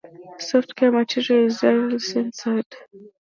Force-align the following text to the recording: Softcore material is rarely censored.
Softcore 0.39 0.91
material 0.91 1.45
is 1.45 1.61
rarely 1.61 1.99
censored. 1.99 2.65